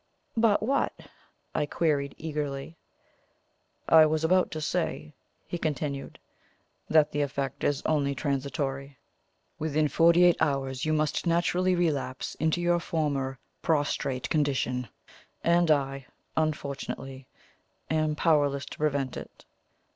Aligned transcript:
"But 0.35 0.63
what?" 0.63 0.93
I 1.53 1.67
queried 1.67 2.15
eagerly. 2.17 2.75
"I 3.87 4.07
was 4.07 4.23
about 4.23 4.49
to 4.49 4.59
say," 4.59 5.13
he 5.45 5.59
continued, 5.59 6.17
"that 6.89 7.11
the 7.11 7.21
effect 7.21 7.63
is 7.63 7.83
only 7.85 8.15
transitory. 8.15 8.97
Within 9.59 9.87
forty 9.87 10.23
eight 10.23 10.37
hours 10.41 10.85
you 10.85 10.93
must 10.93 11.27
naturally 11.27 11.75
relapse 11.75 12.33
into 12.39 12.59
your 12.61 12.79
former 12.79 13.37
prostrate 13.61 14.27
condition, 14.27 14.89
and 15.43 15.69
I, 15.69 16.07
unfortunately, 16.35 17.27
am 17.91 18.15
powerless 18.15 18.65
to 18.65 18.79
prevent 18.79 19.15
it." 19.17 19.45